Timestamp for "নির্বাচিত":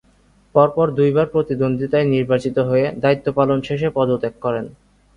2.07-2.57